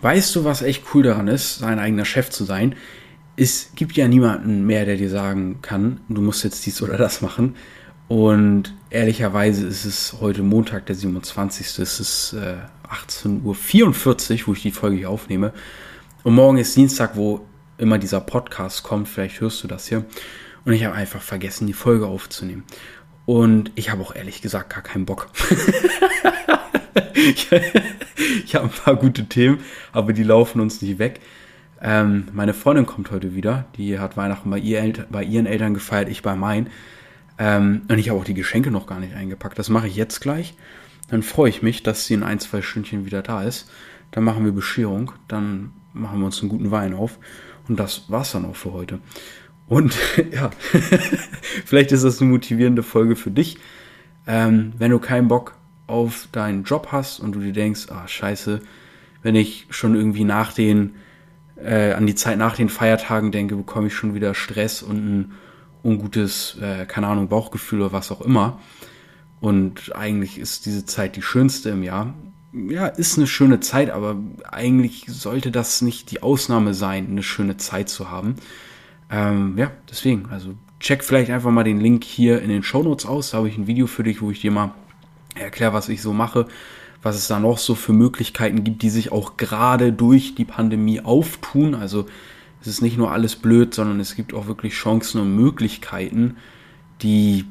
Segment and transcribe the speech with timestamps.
[0.00, 2.74] weißt du, was echt cool daran ist, sein eigener Chef zu sein?
[3.36, 7.22] Es gibt ja niemanden mehr, der dir sagen kann, du musst jetzt dies oder das
[7.22, 7.56] machen.
[8.08, 11.78] Und ehrlicherweise ist es heute Montag, der 27.
[11.78, 12.56] Es ist äh,
[12.90, 15.52] 18.44 Uhr, wo ich die Folge hier aufnehme.
[16.24, 17.46] Und morgen ist Dienstag, wo
[17.78, 19.08] immer dieser Podcast kommt.
[19.08, 20.04] Vielleicht hörst du das hier.
[20.64, 22.64] Und ich habe einfach vergessen, die Folge aufzunehmen.
[23.26, 25.28] Und ich habe auch ehrlich gesagt gar keinen Bock.
[28.44, 29.58] ich, habe ein paar gute Themen,
[29.92, 31.20] aber die laufen uns nicht weg.
[31.82, 33.66] Ähm, meine Freundin kommt heute wieder.
[33.76, 36.68] Die hat Weihnachten bei, ihr bei ihren Eltern gefeiert, ich bei meinen.
[37.38, 39.58] Ähm, und ich habe auch die Geschenke noch gar nicht eingepackt.
[39.58, 40.54] Das mache ich jetzt gleich.
[41.08, 43.70] Dann freue ich mich, dass sie in ein, zwei Stündchen wieder da ist.
[44.10, 45.12] Dann machen wir Bescherung.
[45.26, 47.18] Dann machen wir uns einen guten Wein auf.
[47.68, 49.00] Und das war's dann auch für heute.
[49.66, 49.96] Und
[50.32, 50.50] ja,
[51.64, 53.56] vielleicht ist das eine motivierende Folge für dich.
[54.26, 55.54] Ähm, wenn du keinen Bock
[55.90, 58.60] auf deinen Job hast und du dir denkst, ah, scheiße,
[59.22, 60.94] wenn ich schon irgendwie nach den,
[61.56, 65.32] äh, an die Zeit nach den Feiertagen denke, bekomme ich schon wieder Stress und ein
[65.82, 68.60] ungutes, äh, keine Ahnung, Bauchgefühl oder was auch immer.
[69.40, 72.14] Und eigentlich ist diese Zeit die schönste im Jahr.
[72.52, 74.16] Ja, ist eine schöne Zeit, aber
[74.50, 78.36] eigentlich sollte das nicht die Ausnahme sein, eine schöne Zeit zu haben.
[79.10, 83.06] Ähm, ja, deswegen, also check vielleicht einfach mal den Link hier in den Show Notes
[83.06, 83.30] aus.
[83.30, 84.74] Da habe ich ein Video für dich, wo ich dir mal
[85.34, 86.46] erkläre, was ich so mache,
[87.02, 91.00] was es da noch so für Möglichkeiten gibt, die sich auch gerade durch die Pandemie
[91.00, 91.74] auftun.
[91.74, 92.06] Also
[92.60, 96.36] es ist nicht nur alles blöd, sondern es gibt auch wirklich Chancen und Möglichkeiten,
[97.02, 97.46] die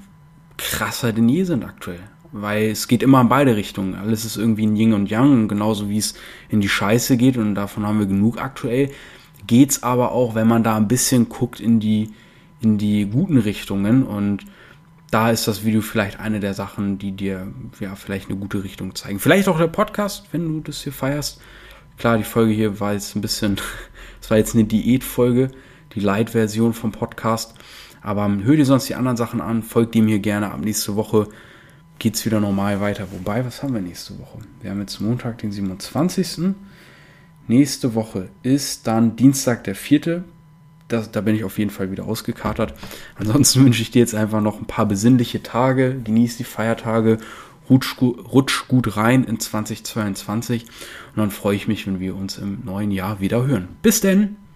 [0.58, 2.02] krasser denn je sind aktuell.
[2.31, 3.95] Weil es geht immer in beide Richtungen.
[3.95, 6.14] Alles ist irgendwie ein Yin und Yang, genauso wie es
[6.49, 8.91] in die Scheiße geht und davon haben wir genug aktuell.
[9.47, 12.11] Geht's aber auch, wenn man da ein bisschen guckt in die,
[12.61, 14.45] in die guten Richtungen und
[15.11, 17.47] da ist das Video vielleicht eine der Sachen, die dir
[17.79, 19.19] ja vielleicht eine gute Richtung zeigen.
[19.19, 21.41] Vielleicht auch der Podcast, wenn du das hier feierst.
[21.97, 23.59] Klar, die Folge hier war jetzt ein bisschen,
[24.21, 25.52] es war jetzt eine Diätfolge,
[25.95, 27.55] die Light-Version vom Podcast.
[28.02, 30.52] Aber hör dir sonst die anderen Sachen an, folgt dem hier gerne.
[30.52, 31.27] Ab nächste Woche
[31.98, 33.08] geht's wieder normal weiter.
[33.11, 34.39] Wobei, was haben wir nächste Woche?
[34.61, 36.55] Wir haben jetzt Montag, den 27.
[37.48, 40.23] Nächste Woche ist dann Dienstag, der 4
[40.89, 42.73] das, da bin ich auf jeden Fall wieder ausgekatert.
[43.16, 46.00] Ansonsten wünsche ich dir jetzt einfach noch ein paar besinnliche Tage.
[46.04, 47.17] Genieß die Feiertage.
[47.70, 50.64] Rutsch, rutsch gut rein in 2022.
[50.64, 50.70] Und
[51.16, 53.67] dann freue ich mich, wenn wir uns im neuen Jahr wieder hören.
[53.82, 54.48] Bis denn!